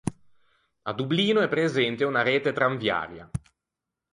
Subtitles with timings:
[0.81, 3.29] A Dublino è presente una rete tranviaria.